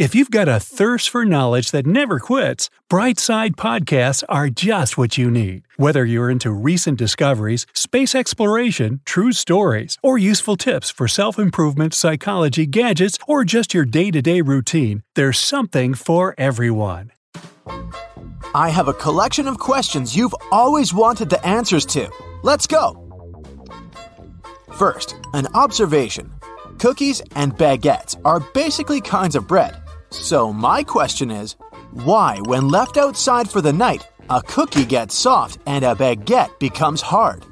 If 0.00 0.14
you've 0.14 0.30
got 0.30 0.48
a 0.48 0.58
thirst 0.58 1.10
for 1.10 1.26
knowledge 1.26 1.72
that 1.72 1.86
never 1.86 2.18
quits, 2.18 2.70
Brightside 2.88 3.56
podcasts 3.56 4.22
are 4.30 4.48
just 4.48 4.96
what 4.96 5.18
you 5.18 5.30
need. 5.30 5.64
Whether 5.76 6.06
you're 6.06 6.30
into 6.30 6.52
recent 6.52 6.96
discoveries, 6.96 7.66
space 7.74 8.14
exploration, 8.14 9.02
true 9.04 9.30
stories, 9.32 9.98
or 10.02 10.16
useful 10.16 10.56
tips 10.56 10.90
for 10.90 11.06
self 11.06 11.38
improvement, 11.38 11.92
psychology, 11.92 12.64
gadgets, 12.64 13.18
or 13.28 13.44
just 13.44 13.74
your 13.74 13.84
day 13.84 14.10
to 14.10 14.22
day 14.22 14.40
routine, 14.40 15.02
there's 15.16 15.38
something 15.38 15.92
for 15.92 16.34
everyone. 16.38 17.12
I 18.54 18.70
have 18.70 18.88
a 18.88 18.94
collection 18.94 19.46
of 19.46 19.58
questions 19.58 20.16
you've 20.16 20.34
always 20.50 20.94
wanted 20.94 21.28
the 21.28 21.46
answers 21.46 21.84
to. 21.92 22.10
Let's 22.42 22.66
go! 22.66 22.96
First, 24.72 25.14
an 25.34 25.46
observation. 25.52 26.32
Cookies 26.78 27.20
and 27.36 27.54
baguettes 27.54 28.18
are 28.24 28.40
basically 28.54 29.02
kinds 29.02 29.36
of 29.36 29.46
bread. 29.46 29.79
So, 30.10 30.52
my 30.52 30.82
question 30.82 31.30
is 31.30 31.56
why, 31.92 32.40
when 32.44 32.68
left 32.68 32.96
outside 32.96 33.48
for 33.50 33.60
the 33.60 33.72
night, 33.72 34.06
a 34.28 34.42
cookie 34.42 34.84
gets 34.84 35.14
soft 35.14 35.58
and 35.66 35.84
a 35.84 35.94
baguette 35.94 36.58
becomes 36.58 37.00
hard? 37.00 37.44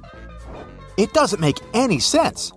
It 0.97 1.13
doesn't 1.13 1.41
make 1.41 1.61
any 1.75 2.01
sense. 2.01 2.53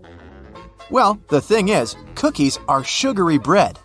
Well, 0.89 1.21
the 1.29 1.41
thing 1.41 1.69
is, 1.69 1.95
cookies 2.15 2.59
are 2.67 2.83
sugary 2.83 3.37
bread. 3.37 3.79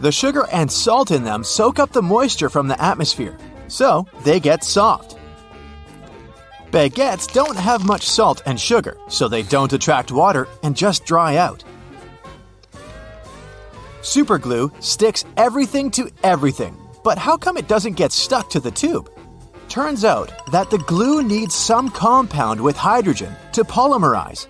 The 0.00 0.12
sugar 0.12 0.46
and 0.52 0.70
salt 0.70 1.10
in 1.10 1.24
them 1.24 1.44
soak 1.44 1.78
up 1.78 1.92
the 1.92 2.02
moisture 2.02 2.48
from 2.48 2.68
the 2.68 2.82
atmosphere, 2.82 3.38
so 3.68 4.06
they 4.24 4.40
get 4.40 4.64
soft. 4.64 5.16
Baguettes 6.70 7.32
don't 7.32 7.56
have 7.56 7.84
much 7.84 8.08
salt 8.08 8.42
and 8.46 8.60
sugar, 8.60 8.96
so 9.08 9.28
they 9.28 9.42
don't 9.42 9.72
attract 9.72 10.12
water 10.12 10.48
and 10.62 10.76
just 10.76 11.04
dry 11.04 11.36
out. 11.36 11.64
Superglue 14.02 14.82
sticks 14.82 15.24
everything 15.36 15.90
to 15.90 16.10
everything, 16.22 16.74
but 17.04 17.18
how 17.18 17.36
come 17.36 17.58
it 17.58 17.68
doesn't 17.68 17.98
get 17.98 18.12
stuck 18.12 18.48
to 18.50 18.60
the 18.60 18.70
tube? 18.70 19.10
Turns 19.68 20.04
out 20.04 20.32
that 20.52 20.70
the 20.70 20.78
glue 20.78 21.22
needs 21.22 21.54
some 21.54 21.90
compound 21.90 22.60
with 22.60 22.76
hydrogen 22.76 23.36
to 23.52 23.62
polymerize. 23.62 24.46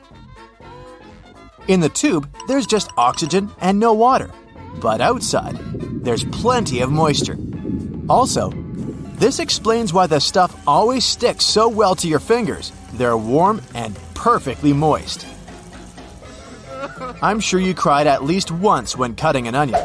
In 1.67 1.81
the 1.81 1.89
tube, 1.89 2.29
there's 2.47 2.67
just 2.67 2.93
oxygen 2.97 3.51
and 3.61 3.79
no 3.81 3.93
water, 3.93 4.31
but 4.81 5.01
outside, 5.01 5.59
there's 6.05 6.25
plenty 6.25 6.81
of 6.81 6.93
moisture. 6.93 7.37
Also, 8.09 8.51
this 9.19 9.41
explains 9.41 9.93
why 9.93 10.07
the 10.07 10.21
stuff 10.21 10.57
always 10.67 11.05
sticks 11.05 11.45
so 11.45 11.69
well 11.69 11.97
to 11.97 12.09
your 12.09 12.21
fingers. 12.21 12.73
They're 12.93 13.17
warm 13.17 13.63
and 13.75 13.99
perfectly 14.15 14.73
moist. 14.73 15.27
I'm 17.23 17.39
sure 17.39 17.61
you 17.61 17.75
cried 17.75 18.07
at 18.07 18.25
least 18.25 18.51
once 18.51 18.97
when 18.97 19.15
cutting 19.15 19.47
an 19.47 19.55
onion. 19.55 19.81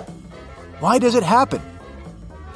Why 0.79 0.97
does 0.97 1.15
it 1.15 1.23
happen? 1.23 1.61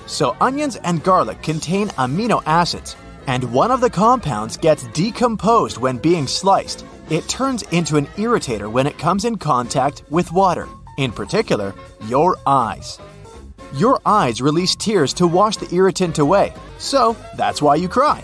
So, 0.06 0.38
onions 0.40 0.78
and 0.78 1.04
garlic 1.04 1.44
contain 1.44 1.90
amino 1.90 2.42
acids, 2.46 2.96
and 3.28 3.52
one 3.52 3.72
of 3.72 3.82
the 3.82 3.90
compounds 3.90 4.56
gets 4.56 4.88
decomposed 4.88 5.78
when 5.78 5.98
being 5.98 6.28
sliced. 6.28 6.86
It 7.10 7.28
turns 7.28 7.64
into 7.64 7.98
an 7.98 8.06
irritator 8.18 8.72
when 8.72 8.88
it 8.88 8.98
comes 8.98 9.26
in 9.26 9.38
contact 9.38 10.04
with 10.10 10.32
water, 10.32 10.68
in 10.98 11.12
particular, 11.12 11.74
your 12.06 12.38
eyes. 12.46 13.00
Your 13.74 14.00
eyes 14.06 14.42
release 14.42 14.76
tears 14.76 15.14
to 15.16 15.28
wash 15.28 15.58
the 15.58 15.74
irritant 15.76 16.20
away, 16.20 16.54
so 16.78 17.18
that's 17.36 17.62
why 17.62 17.76
you 17.76 17.90
cry. 17.90 18.24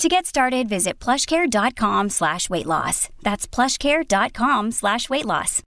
To 0.00 0.08
get 0.08 0.26
started, 0.26 0.68
visit 0.68 0.98
plushcare.com 0.98 2.10
slash 2.10 2.50
weight 2.50 2.66
loss. 2.66 3.08
That's 3.22 3.46
plushcare.com 3.46 4.72
slash 4.72 5.08
weight 5.08 5.24
loss. 5.24 5.62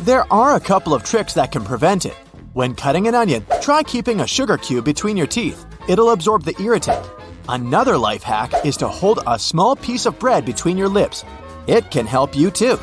There 0.00 0.32
are 0.32 0.54
a 0.54 0.60
couple 0.60 0.94
of 0.94 1.04
tricks 1.04 1.34
that 1.34 1.50
can 1.50 1.64
prevent 1.64 2.06
it. 2.06 2.14
When 2.52 2.76
cutting 2.76 3.08
an 3.08 3.14
onion, 3.16 3.44
try 3.60 3.82
keeping 3.82 4.20
a 4.20 4.26
sugar 4.26 4.56
cube 4.56 4.84
between 4.84 5.16
your 5.16 5.26
teeth. 5.26 5.64
It'll 5.88 6.12
absorb 6.12 6.44
the 6.44 6.54
irritant. 6.62 7.04
Another 7.48 7.98
life 7.98 8.22
hack 8.22 8.52
is 8.64 8.76
to 8.78 8.88
hold 8.88 9.20
a 9.26 9.36
small 9.38 9.74
piece 9.74 10.06
of 10.06 10.18
bread 10.20 10.44
between 10.44 10.76
your 10.76 10.88
lips. 10.88 11.24
It 11.66 11.90
can 11.90 12.06
help 12.06 12.36
you 12.36 12.52
too. 12.52 12.76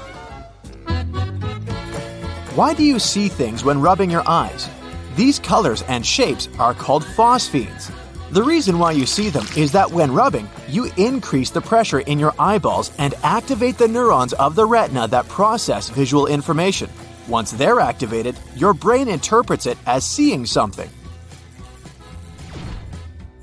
Why 2.55 2.73
do 2.73 2.83
you 2.83 2.99
see 2.99 3.29
things 3.29 3.63
when 3.63 3.79
rubbing 3.81 4.11
your 4.11 4.27
eyes? 4.27 4.69
These 5.15 5.39
colors 5.39 5.83
and 5.83 6.05
shapes 6.05 6.49
are 6.59 6.73
called 6.73 7.05
phosphenes. 7.05 7.89
The 8.29 8.43
reason 8.43 8.77
why 8.77 8.91
you 8.91 9.05
see 9.05 9.29
them 9.29 9.45
is 9.55 9.71
that 9.71 9.89
when 9.89 10.11
rubbing, 10.11 10.49
you 10.67 10.91
increase 10.97 11.49
the 11.49 11.61
pressure 11.61 12.01
in 12.01 12.19
your 12.19 12.33
eyeballs 12.37 12.91
and 12.97 13.13
activate 13.23 13.77
the 13.77 13.87
neurons 13.87 14.33
of 14.33 14.53
the 14.53 14.65
retina 14.65 15.07
that 15.07 15.29
process 15.29 15.87
visual 15.89 16.27
information. 16.27 16.89
Once 17.29 17.51
they're 17.51 17.79
activated, 17.79 18.37
your 18.53 18.73
brain 18.73 19.07
interprets 19.07 19.65
it 19.65 19.77
as 19.85 20.03
seeing 20.03 20.45
something. 20.45 20.89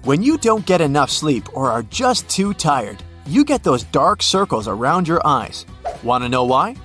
When 0.03 0.23
you 0.23 0.37
don't 0.37 0.67
get 0.67 0.83
enough 0.83 1.09
sleep 1.09 1.49
or 1.57 1.71
are 1.71 1.85
just 1.85 2.29
too 2.29 2.53
tired, 2.53 3.03
you 3.25 3.43
get 3.43 3.63
those 3.63 3.85
dark 3.85 4.23
circles 4.23 4.69
around 4.69 5.09
your 5.09 5.27
eyes. 5.27 5.65
Want 6.03 6.25
to 6.25 6.29
know 6.29 6.45
why? 6.45 6.77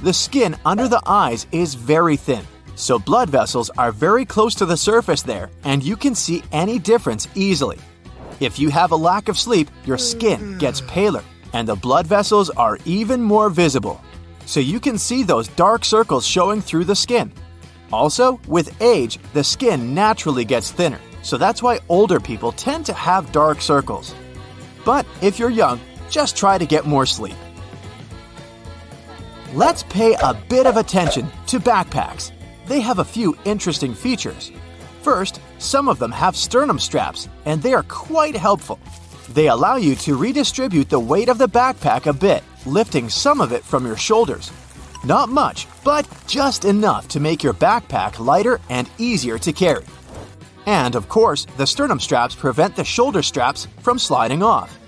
The 0.00 0.12
skin 0.12 0.56
under 0.66 0.88
the 0.88 1.02
eyes 1.06 1.46
is 1.52 1.74
very 1.74 2.16
thin. 2.16 2.44
So 2.76 2.98
blood 2.98 3.30
vessels 3.30 3.70
are 3.78 3.92
very 3.92 4.24
close 4.24 4.54
to 4.56 4.66
the 4.66 4.76
surface 4.76 5.22
there, 5.22 5.50
and 5.64 5.82
you 5.82 5.96
can 5.96 6.14
see 6.14 6.42
any 6.50 6.78
difference 6.78 7.28
easily. 7.34 7.78
If 8.40 8.58
you 8.58 8.68
have 8.70 8.90
a 8.90 8.96
lack 8.96 9.28
of 9.28 9.38
sleep, 9.38 9.70
your 9.84 9.98
skin 9.98 10.40
mm-hmm. 10.40 10.58
gets 10.58 10.80
paler, 10.82 11.22
and 11.52 11.68
the 11.68 11.76
blood 11.76 12.06
vessels 12.06 12.50
are 12.50 12.78
even 12.84 13.22
more 13.22 13.48
visible. 13.48 14.02
So 14.46 14.60
you 14.60 14.80
can 14.80 14.98
see 14.98 15.22
those 15.22 15.48
dark 15.48 15.84
circles 15.84 16.26
showing 16.26 16.60
through 16.60 16.84
the 16.84 16.96
skin. 16.96 17.32
Also, 17.92 18.40
with 18.48 18.82
age, 18.82 19.18
the 19.34 19.44
skin 19.44 19.94
naturally 19.94 20.44
gets 20.44 20.72
thinner, 20.72 21.00
so 21.22 21.36
that's 21.36 21.62
why 21.62 21.78
older 21.88 22.18
people 22.18 22.50
tend 22.52 22.84
to 22.86 22.92
have 22.92 23.30
dark 23.30 23.60
circles. 23.60 24.14
But 24.84 25.06
if 25.22 25.38
you're 25.38 25.48
young, 25.48 25.80
just 26.10 26.36
try 26.36 26.58
to 26.58 26.66
get 26.66 26.86
more 26.86 27.06
sleep. 27.06 27.36
Let's 29.54 29.84
pay 29.84 30.14
a 30.14 30.34
bit 30.48 30.66
of 30.66 30.76
attention 30.76 31.30
to 31.46 31.60
backpacks 31.60 32.32
they 32.66 32.80
have 32.80 32.98
a 32.98 33.04
few 33.04 33.36
interesting 33.44 33.94
features. 33.94 34.50
First, 35.02 35.40
some 35.58 35.88
of 35.88 35.98
them 35.98 36.12
have 36.12 36.36
sternum 36.36 36.78
straps, 36.78 37.28
and 37.44 37.62
they 37.62 37.74
are 37.74 37.82
quite 37.84 38.36
helpful. 38.36 38.78
They 39.30 39.48
allow 39.48 39.76
you 39.76 39.94
to 39.96 40.16
redistribute 40.16 40.88
the 40.88 41.00
weight 41.00 41.28
of 41.28 41.38
the 41.38 41.48
backpack 41.48 42.06
a 42.06 42.12
bit, 42.12 42.42
lifting 42.66 43.08
some 43.08 43.40
of 43.40 43.52
it 43.52 43.64
from 43.64 43.86
your 43.86 43.96
shoulders. 43.96 44.50
Not 45.04 45.28
much, 45.28 45.66
but 45.84 46.06
just 46.26 46.64
enough 46.64 47.08
to 47.08 47.20
make 47.20 47.42
your 47.42 47.52
backpack 47.52 48.18
lighter 48.18 48.60
and 48.70 48.88
easier 48.96 49.38
to 49.38 49.52
carry. 49.52 49.84
And 50.66 50.94
of 50.94 51.08
course, 51.08 51.46
the 51.58 51.66
sternum 51.66 52.00
straps 52.00 52.34
prevent 52.34 52.74
the 52.74 52.84
shoulder 52.84 53.22
straps 53.22 53.68
from 53.80 53.98
sliding 53.98 54.42
off. 54.42 54.78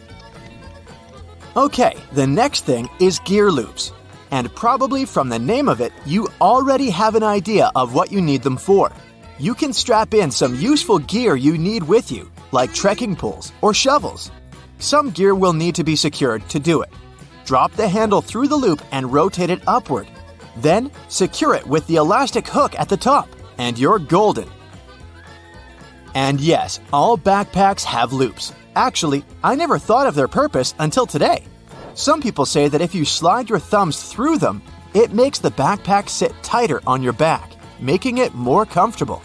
Okay, 1.56 1.94
the 2.12 2.26
next 2.26 2.64
thing 2.64 2.88
is 3.00 3.18
gear 3.20 3.50
loops. 3.50 3.92
And 4.30 4.54
probably 4.54 5.04
from 5.04 5.28
the 5.28 5.38
name 5.38 5.68
of 5.68 5.80
it, 5.80 5.92
you 6.04 6.28
already 6.40 6.90
have 6.90 7.14
an 7.14 7.22
idea 7.22 7.70
of 7.76 7.94
what 7.94 8.10
you 8.10 8.20
need 8.20 8.42
them 8.42 8.56
for. 8.56 8.90
You 9.38 9.54
can 9.54 9.72
strap 9.72 10.14
in 10.14 10.30
some 10.30 10.54
useful 10.54 10.98
gear 10.98 11.36
you 11.36 11.58
need 11.58 11.82
with 11.82 12.10
you, 12.10 12.30
like 12.52 12.72
trekking 12.74 13.16
poles 13.16 13.52
or 13.60 13.74
shovels. 13.74 14.30
Some 14.78 15.10
gear 15.10 15.34
will 15.34 15.52
need 15.52 15.74
to 15.76 15.84
be 15.84 15.96
secured 15.96 16.48
to 16.48 16.58
do 16.58 16.82
it. 16.82 16.90
Drop 17.44 17.72
the 17.72 17.88
handle 17.88 18.20
through 18.20 18.48
the 18.48 18.56
loop 18.56 18.82
and 18.92 19.12
rotate 19.12 19.50
it 19.50 19.62
upward. 19.66 20.08
Then 20.56 20.90
secure 21.08 21.54
it 21.54 21.66
with 21.66 21.86
the 21.86 21.96
elastic 21.96 22.48
hook 22.48 22.74
at 22.78 22.88
the 22.88 22.96
top, 22.96 23.28
and 23.58 23.78
you're 23.78 23.98
golden. 23.98 24.48
And 26.14 26.40
yes, 26.40 26.80
all 26.92 27.18
backpacks 27.18 27.84
have 27.84 28.12
loops. 28.12 28.52
Actually, 28.74 29.24
I 29.44 29.54
never 29.54 29.78
thought 29.78 30.06
of 30.06 30.14
their 30.14 30.28
purpose 30.28 30.74
until 30.78 31.06
today. 31.06 31.44
Some 31.96 32.20
people 32.20 32.44
say 32.44 32.68
that 32.68 32.82
if 32.82 32.94
you 32.94 33.06
slide 33.06 33.48
your 33.48 33.58
thumbs 33.58 34.02
through 34.02 34.36
them, 34.36 34.60
it 34.92 35.14
makes 35.14 35.38
the 35.38 35.50
backpack 35.50 36.10
sit 36.10 36.34
tighter 36.42 36.82
on 36.86 37.02
your 37.02 37.14
back, 37.14 37.52
making 37.80 38.18
it 38.18 38.34
more 38.34 38.66
comfortable. 38.66 39.22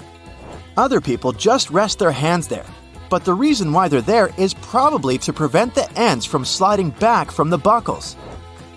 Other 0.78 1.02
people 1.02 1.34
just 1.34 1.70
rest 1.70 2.00
their 2.00 2.14
hands 2.14 2.48
there, 2.48 2.66
but 3.10 3.26
the 3.26 3.34
reason 3.34 3.74
why 3.74 3.90
they're 3.90 4.00
there 4.00 4.30
is 4.38 4.54
probably 4.54 5.18
to 5.18 5.34
prevent 5.34 5.76
the 5.76 5.92
ends 6.00 6.26
from 6.26 6.46
sliding 6.46 6.92
back 6.92 7.30
from 7.30 7.50
the 7.50 7.58
buckles. 7.58 8.16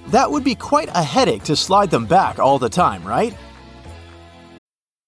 That 0.08 0.28
would 0.28 0.42
be 0.42 0.56
quite 0.56 0.90
a 0.92 1.02
headache 1.02 1.44
to 1.44 1.54
slide 1.54 1.92
them 1.92 2.04
back 2.04 2.40
all 2.40 2.58
the 2.58 2.68
time, 2.68 3.04
right? 3.04 3.36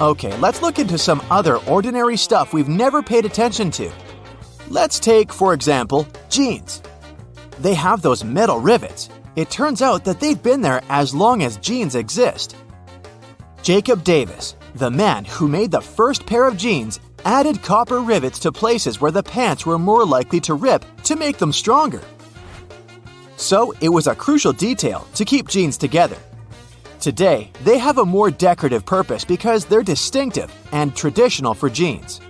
Okay, 0.00 0.36
let's 0.36 0.62
look 0.62 0.78
into 0.78 0.96
some 0.96 1.20
other 1.28 1.56
ordinary 1.66 2.16
stuff 2.16 2.52
we've 2.52 2.68
never 2.68 3.02
paid 3.02 3.24
attention 3.24 3.68
to. 3.72 3.90
Let's 4.68 5.00
take, 5.00 5.32
for 5.32 5.54
example, 5.54 6.06
jeans. 6.30 6.82
They 7.58 7.74
have 7.74 8.00
those 8.00 8.22
metal 8.22 8.60
rivets. 8.60 9.08
It 9.34 9.50
turns 9.50 9.82
out 9.82 10.04
that 10.04 10.20
they've 10.20 10.40
been 10.40 10.60
there 10.60 10.82
as 10.88 11.16
long 11.16 11.42
as 11.42 11.56
jeans 11.56 11.96
exist. 11.96 12.54
Jacob 13.64 14.04
Davis, 14.04 14.54
the 14.76 14.88
man 14.88 15.24
who 15.24 15.48
made 15.48 15.72
the 15.72 15.80
first 15.80 16.26
pair 16.26 16.46
of 16.46 16.56
jeans, 16.56 17.00
added 17.24 17.60
copper 17.64 18.00
rivets 18.00 18.38
to 18.38 18.52
places 18.52 19.00
where 19.00 19.10
the 19.10 19.24
pants 19.24 19.66
were 19.66 19.80
more 19.80 20.04
likely 20.04 20.38
to 20.42 20.54
rip 20.54 20.84
to 21.02 21.16
make 21.16 21.38
them 21.38 21.52
stronger. 21.52 22.02
So, 23.36 23.74
it 23.80 23.88
was 23.88 24.06
a 24.06 24.14
crucial 24.14 24.52
detail 24.52 25.08
to 25.14 25.24
keep 25.24 25.48
jeans 25.48 25.76
together. 25.76 26.18
Today, 27.00 27.50
they 27.62 27.78
have 27.78 27.98
a 27.98 28.04
more 28.04 28.30
decorative 28.30 28.84
purpose 28.84 29.24
because 29.24 29.64
they're 29.64 29.84
distinctive 29.84 30.52
and 30.72 30.96
traditional 30.96 31.54
for 31.54 31.70
jeans. 31.70 32.20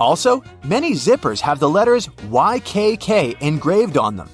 Also, 0.00 0.42
many 0.64 0.92
zippers 0.92 1.40
have 1.40 1.58
the 1.58 1.68
letters 1.68 2.08
YKK 2.30 3.40
engraved 3.40 3.98
on 3.98 4.16
them. 4.16 4.28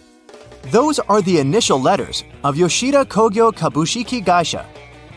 Those 0.67 0.99
are 1.01 1.21
the 1.23 1.39
initial 1.39 1.81
letters 1.81 2.23
of 2.45 2.57
Yoshida 2.57 3.05
Kogyo 3.05 3.53
Kabushiki 3.53 4.25
Gaisha. 4.25 4.65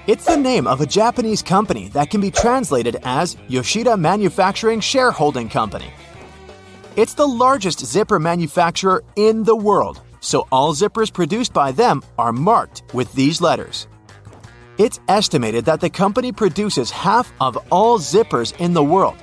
It's 0.07 0.25
the 0.25 0.35
name 0.35 0.67
of 0.67 0.81
a 0.81 0.85
Japanese 0.85 1.41
company 1.41 1.89
that 1.89 2.09
can 2.09 2.19
be 2.19 2.31
translated 2.31 2.97
as 3.03 3.37
Yoshida 3.47 3.95
Manufacturing 3.95 4.79
Shareholding 4.79 5.49
Company. 5.49 5.93
It's 6.95 7.13
the 7.13 7.27
largest 7.27 7.85
zipper 7.85 8.19
manufacturer 8.19 9.03
in 9.15 9.43
the 9.43 9.55
world, 9.55 10.01
so 10.23 10.47
all 10.51 10.73
zippers 10.73 11.13
produced 11.13 11.53
by 11.53 11.71
them 11.71 12.01
are 12.17 12.31
marked 12.31 12.83
with 12.93 13.13
these 13.13 13.41
letters. 13.41 13.87
It's 14.77 14.99
estimated 15.07 15.65
that 15.65 15.81
the 15.81 15.89
company 15.89 16.31
produces 16.31 16.89
half 16.89 17.31
of 17.39 17.57
all 17.71 17.99
zippers 17.99 18.55
in 18.59 18.73
the 18.73 18.83
world. 18.83 19.17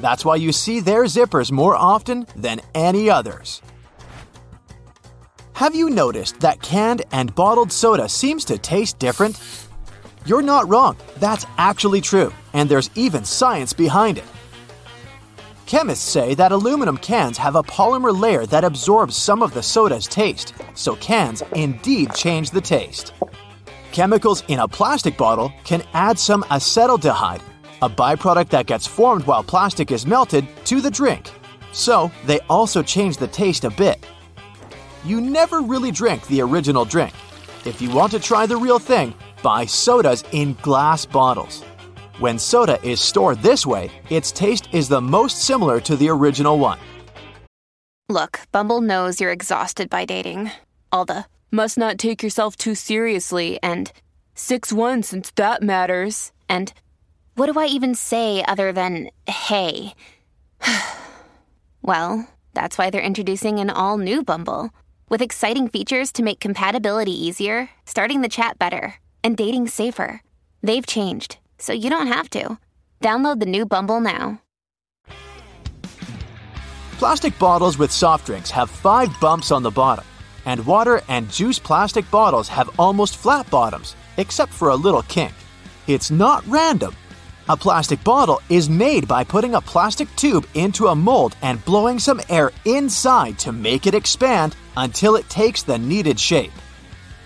That's 0.00 0.24
why 0.24 0.36
you 0.36 0.52
see 0.52 0.80
their 0.80 1.04
zippers 1.04 1.52
more 1.52 1.76
often 1.76 2.26
than 2.36 2.60
any 2.74 3.10
others. 3.10 3.60
Have 5.54 5.74
you 5.74 5.90
noticed 5.90 6.40
that 6.40 6.62
canned 6.62 7.02
and 7.12 7.34
bottled 7.34 7.72
soda 7.72 8.08
seems 8.08 8.44
to 8.46 8.58
taste 8.58 8.98
different? 8.98 9.38
You're 10.24 10.42
not 10.42 10.68
wrong, 10.68 10.96
that's 11.16 11.44
actually 11.58 12.00
true, 12.00 12.32
and 12.52 12.68
there's 12.68 12.90
even 12.94 13.24
science 13.24 13.72
behind 13.72 14.18
it. 14.18 14.24
Chemists 15.66 16.04
say 16.04 16.34
that 16.34 16.52
aluminum 16.52 16.98
cans 16.98 17.38
have 17.38 17.56
a 17.56 17.62
polymer 17.62 18.18
layer 18.18 18.44
that 18.46 18.64
absorbs 18.64 19.16
some 19.16 19.42
of 19.42 19.54
the 19.54 19.62
soda's 19.62 20.06
taste, 20.06 20.54
so 20.74 20.96
cans 20.96 21.42
indeed 21.54 22.12
change 22.14 22.50
the 22.50 22.60
taste. 22.60 23.14
Chemicals 23.92 24.44
in 24.48 24.58
a 24.58 24.68
plastic 24.68 25.16
bottle 25.16 25.52
can 25.64 25.82
add 25.94 26.18
some 26.18 26.42
acetaldehyde, 26.44 27.40
a 27.80 27.88
byproduct 27.88 28.48
that 28.50 28.66
gets 28.66 28.86
formed 28.86 29.26
while 29.26 29.42
plastic 29.42 29.90
is 29.90 30.06
melted, 30.06 30.46
to 30.64 30.80
the 30.80 30.90
drink. 30.90 31.30
So, 31.72 32.10
they 32.26 32.40
also 32.50 32.82
change 32.82 33.16
the 33.16 33.28
taste 33.28 33.64
a 33.64 33.70
bit. 33.70 34.04
You 35.04 35.20
never 35.20 35.60
really 35.60 35.90
drink 35.90 36.26
the 36.26 36.42
original 36.42 36.84
drink. 36.84 37.14
If 37.64 37.80
you 37.80 37.90
want 37.90 38.12
to 38.12 38.20
try 38.20 38.46
the 38.46 38.56
real 38.56 38.78
thing, 38.78 39.14
buy 39.42 39.66
sodas 39.66 40.22
in 40.32 40.54
glass 40.62 41.06
bottles. 41.06 41.64
When 42.18 42.38
soda 42.38 42.78
is 42.86 43.00
stored 43.00 43.42
this 43.42 43.64
way, 43.64 43.90
its 44.10 44.32
taste 44.32 44.68
is 44.72 44.88
the 44.88 45.00
most 45.00 45.42
similar 45.42 45.80
to 45.80 45.96
the 45.96 46.08
original 46.10 46.58
one. 46.58 46.78
Look, 48.08 48.40
Bumble 48.52 48.82
knows 48.82 49.20
you're 49.20 49.32
exhausted 49.32 49.88
by 49.88 50.04
dating. 50.04 50.50
All 50.90 51.06
the 51.06 51.24
must 51.50 51.78
not 51.78 51.98
take 51.98 52.22
yourself 52.22 52.56
too 52.56 52.74
seriously 52.74 53.58
and 53.62 53.90
6 54.34 54.72
1 54.72 55.02
since 55.02 55.30
that 55.36 55.62
matters. 55.62 56.32
And 56.48 56.74
what 57.34 57.50
do 57.50 57.58
I 57.58 57.66
even 57.66 57.94
say 57.94 58.44
other 58.46 58.72
than 58.72 59.08
hey? 59.26 59.94
well, 61.82 62.28
that's 62.52 62.76
why 62.76 62.90
they're 62.90 63.00
introducing 63.00 63.58
an 63.58 63.70
all 63.70 63.96
new 63.96 64.22
Bumble 64.22 64.70
with 65.08 65.22
exciting 65.22 65.68
features 65.68 66.12
to 66.12 66.22
make 66.22 66.40
compatibility 66.40 67.12
easier, 67.12 67.70
starting 67.86 68.20
the 68.20 68.28
chat 68.28 68.58
better, 68.58 68.96
and 69.24 69.36
dating 69.36 69.68
safer. 69.68 70.20
They've 70.62 70.86
changed, 70.86 71.38
so 71.62 71.72
you 71.72 71.88
don't 71.88 72.08
have 72.08 72.28
to. 72.30 72.58
Download 73.00 73.38
the 73.38 73.46
new 73.46 73.64
Bumble 73.64 74.00
now. 74.00 74.42
Plastic 76.98 77.38
bottles 77.38 77.78
with 77.78 77.90
soft 77.90 78.26
drinks 78.26 78.50
have 78.50 78.70
five 78.70 79.08
bumps 79.20 79.50
on 79.50 79.62
the 79.62 79.70
bottom, 79.70 80.04
and 80.44 80.66
water 80.66 81.00
and 81.08 81.30
juice 81.30 81.58
plastic 81.58 82.08
bottles 82.10 82.48
have 82.48 82.70
almost 82.78 83.16
flat 83.16 83.48
bottoms, 83.50 83.96
except 84.16 84.52
for 84.52 84.70
a 84.70 84.76
little 84.76 85.02
kink. 85.02 85.32
It's 85.86 86.10
not 86.10 86.46
random. 86.46 86.94
A 87.48 87.56
plastic 87.56 88.02
bottle 88.04 88.40
is 88.48 88.68
made 88.68 89.08
by 89.08 89.24
putting 89.24 89.54
a 89.54 89.60
plastic 89.60 90.14
tube 90.14 90.46
into 90.54 90.88
a 90.88 90.94
mold 90.94 91.34
and 91.42 91.64
blowing 91.64 91.98
some 91.98 92.20
air 92.28 92.52
inside 92.64 93.38
to 93.40 93.52
make 93.52 93.86
it 93.86 93.94
expand 93.94 94.54
until 94.76 95.16
it 95.16 95.28
takes 95.28 95.62
the 95.62 95.78
needed 95.78 96.20
shape. 96.20 96.52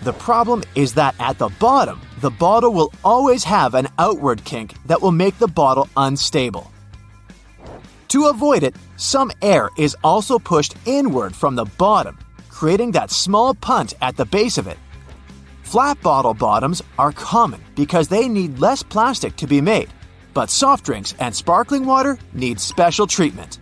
The 0.03 0.13
problem 0.13 0.63
is 0.75 0.95
that 0.95 1.15
at 1.19 1.39
the 1.39 1.49
bottom, 1.61 2.01
the 2.21 2.31
bottle 2.31 2.73
will 2.73 2.93
always 3.05 3.45
have 3.45 3.75
an 3.75 3.89
outward 3.99 4.45
kink 4.45 4.75
that 4.87 5.01
will 5.01 5.13
make 5.13 5.39
the 5.39 5.49
bottle 5.49 5.89
unstable. 5.97 6.71
To 8.09 8.27
avoid 8.27 8.63
it, 8.63 8.77
some 8.97 9.33
air 9.43 9.71
is 9.77 9.97
also 10.05 10.39
pushed 10.39 10.77
inward 10.87 11.35
from 11.35 11.57
the 11.57 11.65
bottom, 11.65 12.19
creating 12.49 12.93
that 12.93 13.11
small 13.11 13.55
punt 13.55 13.95
at 14.01 14.17
the 14.17 14.25
base 14.25 14.59
of 14.59 14.67
it. 14.67 14.79
Flat 15.65 16.01
bottle 16.01 16.33
bottoms 16.33 16.83
are 16.99 17.13
common 17.13 17.61
because 17.75 18.09
they 18.09 18.29
need 18.29 18.61
less 18.61 18.83
plastic 18.83 19.35
to 19.37 19.47
be 19.47 19.61
made, 19.61 19.89
but 20.33 20.51
soft 20.51 20.85
drinks 20.85 21.15
and 21.19 21.35
sparkling 21.35 21.85
water 21.85 22.19
need 22.33 22.61
special 22.61 23.07
treatment. 23.07 23.59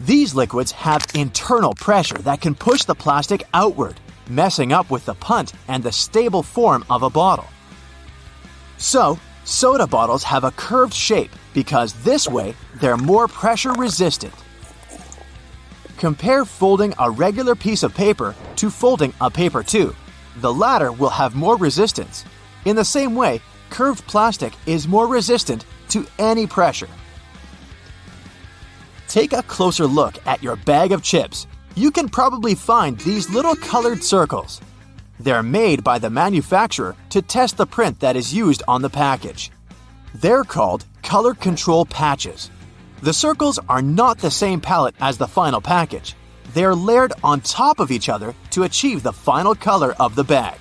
These 0.00 0.34
liquids 0.34 0.72
have 0.72 1.06
internal 1.14 1.74
pressure 1.74 2.18
that 2.18 2.40
can 2.40 2.54
push 2.54 2.84
the 2.84 2.94
plastic 2.94 3.44
outward, 3.52 4.00
messing 4.28 4.72
up 4.72 4.90
with 4.90 5.04
the 5.06 5.14
punt 5.14 5.52
and 5.68 5.82
the 5.82 5.92
stable 5.92 6.42
form 6.42 6.84
of 6.90 7.02
a 7.02 7.10
bottle. 7.10 7.46
So, 8.78 9.18
soda 9.44 9.86
bottles 9.86 10.22
have 10.24 10.44
a 10.44 10.50
curved 10.52 10.94
shape 10.94 11.30
because 11.54 11.92
this 12.04 12.28
way 12.28 12.54
they're 12.74 12.96
more 12.96 13.28
pressure 13.28 13.72
resistant. 13.72 14.34
Compare 15.98 16.44
folding 16.44 16.92
a 16.98 17.10
regular 17.10 17.54
piece 17.54 17.82
of 17.82 17.94
paper 17.94 18.34
to 18.56 18.70
folding 18.70 19.14
a 19.20 19.30
paper 19.30 19.62
tube. 19.62 19.96
The 20.36 20.52
latter 20.52 20.92
will 20.92 21.08
have 21.08 21.34
more 21.34 21.56
resistance. 21.56 22.24
In 22.66 22.76
the 22.76 22.84
same 22.84 23.14
way, 23.14 23.40
curved 23.70 24.06
plastic 24.06 24.52
is 24.66 24.86
more 24.86 25.06
resistant 25.06 25.64
to 25.88 26.06
any 26.18 26.46
pressure. 26.46 26.88
Take 29.08 29.32
a 29.32 29.42
closer 29.44 29.86
look 29.86 30.18
at 30.26 30.42
your 30.42 30.56
bag 30.56 30.92
of 30.92 31.02
chips. 31.02 31.46
You 31.78 31.90
can 31.90 32.08
probably 32.08 32.54
find 32.54 32.98
these 33.00 33.28
little 33.28 33.54
colored 33.54 34.02
circles. 34.02 34.62
They're 35.20 35.42
made 35.42 35.84
by 35.84 35.98
the 35.98 36.08
manufacturer 36.08 36.96
to 37.10 37.20
test 37.20 37.58
the 37.58 37.66
print 37.66 38.00
that 38.00 38.16
is 38.16 38.32
used 38.32 38.62
on 38.66 38.80
the 38.80 38.88
package. 38.88 39.50
They're 40.14 40.42
called 40.42 40.86
color 41.02 41.34
control 41.34 41.84
patches. 41.84 42.50
The 43.02 43.12
circles 43.12 43.58
are 43.68 43.82
not 43.82 44.16
the 44.16 44.30
same 44.30 44.58
palette 44.58 44.94
as 45.02 45.18
the 45.18 45.28
final 45.28 45.60
package. 45.60 46.14
They 46.54 46.64
are 46.64 46.74
layered 46.74 47.12
on 47.22 47.42
top 47.42 47.78
of 47.78 47.90
each 47.90 48.08
other 48.08 48.34
to 48.52 48.62
achieve 48.62 49.02
the 49.02 49.12
final 49.12 49.54
color 49.54 49.94
of 50.00 50.14
the 50.14 50.24
bag. 50.24 50.58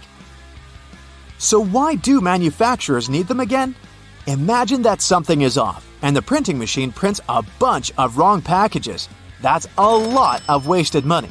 So, 1.38 1.62
why 1.62 1.96
do 1.96 2.20
manufacturers 2.20 3.10
need 3.10 3.30
them 3.30 3.40
again? 3.40 3.74
Imagine 4.28 4.82
that 4.82 5.02
something 5.02 5.44
is 5.44 5.58
off 5.58 5.88
and 6.02 6.14
the 6.14 6.22
printing 6.22 6.60
machine 6.60 6.92
prints 6.92 7.22
a 7.30 7.42
bunch 7.58 7.94
of 7.98 8.18
wrong 8.18 8.42
packages. 8.42 9.08
That's 9.46 9.68
a 9.78 9.96
lot 9.96 10.42
of 10.50 10.66
wasted 10.66 11.06
money. 11.06 11.30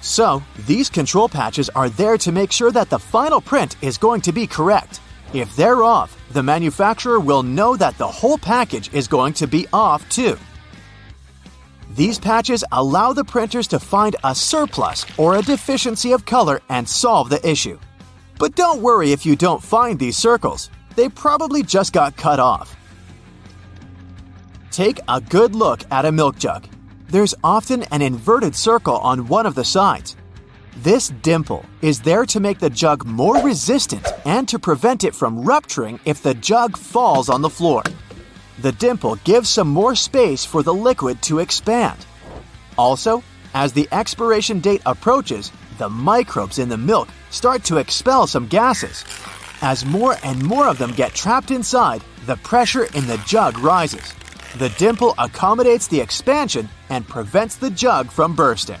So, 0.00 0.42
these 0.66 0.88
control 0.88 1.28
patches 1.28 1.68
are 1.68 1.90
there 1.90 2.16
to 2.16 2.32
make 2.32 2.50
sure 2.50 2.72
that 2.72 2.88
the 2.88 2.98
final 2.98 3.38
print 3.38 3.76
is 3.82 3.98
going 3.98 4.22
to 4.22 4.32
be 4.32 4.46
correct. 4.46 5.02
If 5.34 5.54
they're 5.54 5.84
off, 5.84 6.16
the 6.32 6.42
manufacturer 6.42 7.20
will 7.20 7.42
know 7.42 7.76
that 7.76 7.98
the 7.98 8.06
whole 8.06 8.38
package 8.38 8.88
is 8.94 9.06
going 9.06 9.34
to 9.34 9.46
be 9.46 9.66
off 9.74 10.08
too. 10.08 10.38
These 11.90 12.18
patches 12.18 12.64
allow 12.72 13.12
the 13.12 13.24
printers 13.24 13.68
to 13.68 13.78
find 13.78 14.16
a 14.24 14.34
surplus 14.34 15.04
or 15.18 15.36
a 15.36 15.42
deficiency 15.42 16.12
of 16.12 16.24
color 16.24 16.62
and 16.70 16.88
solve 16.88 17.28
the 17.28 17.46
issue. 17.46 17.78
But 18.38 18.56
don't 18.56 18.80
worry 18.80 19.12
if 19.12 19.26
you 19.26 19.36
don't 19.36 19.62
find 19.62 19.98
these 19.98 20.16
circles, 20.16 20.70
they 20.96 21.10
probably 21.10 21.62
just 21.62 21.92
got 21.92 22.16
cut 22.16 22.40
off. 22.40 22.74
Take 24.70 24.98
a 25.08 25.20
good 25.20 25.54
look 25.54 25.82
at 25.90 26.06
a 26.06 26.10
milk 26.10 26.38
jug. 26.38 26.68
There's 27.14 27.36
often 27.44 27.84
an 27.92 28.02
inverted 28.02 28.56
circle 28.56 28.96
on 28.96 29.28
one 29.28 29.46
of 29.46 29.54
the 29.54 29.62
sides. 29.62 30.16
This 30.78 31.10
dimple 31.22 31.64
is 31.80 32.00
there 32.00 32.26
to 32.26 32.40
make 32.40 32.58
the 32.58 32.68
jug 32.68 33.06
more 33.06 33.36
resistant 33.36 34.04
and 34.24 34.48
to 34.48 34.58
prevent 34.58 35.04
it 35.04 35.14
from 35.14 35.42
rupturing 35.42 36.00
if 36.06 36.24
the 36.24 36.34
jug 36.34 36.76
falls 36.76 37.28
on 37.28 37.40
the 37.40 37.48
floor. 37.48 37.84
The 38.62 38.72
dimple 38.72 39.14
gives 39.22 39.48
some 39.48 39.68
more 39.68 39.94
space 39.94 40.44
for 40.44 40.64
the 40.64 40.74
liquid 40.74 41.22
to 41.22 41.38
expand. 41.38 42.04
Also, 42.76 43.22
as 43.54 43.72
the 43.72 43.86
expiration 43.92 44.58
date 44.58 44.82
approaches, 44.84 45.52
the 45.78 45.88
microbes 45.88 46.58
in 46.58 46.68
the 46.68 46.76
milk 46.76 47.08
start 47.30 47.62
to 47.66 47.76
expel 47.76 48.26
some 48.26 48.48
gases. 48.48 49.04
As 49.62 49.84
more 49.84 50.16
and 50.24 50.42
more 50.42 50.66
of 50.66 50.78
them 50.78 50.90
get 50.90 51.14
trapped 51.14 51.52
inside, 51.52 52.02
the 52.26 52.38
pressure 52.38 52.86
in 52.86 53.06
the 53.06 53.18
jug 53.18 53.56
rises. 53.60 54.14
The 54.56 54.68
dimple 54.78 55.14
accommodates 55.18 55.88
the 55.88 56.00
expansion 56.00 56.68
and 56.88 57.08
prevents 57.08 57.56
the 57.56 57.70
jug 57.70 58.08
from 58.08 58.36
bursting. 58.36 58.78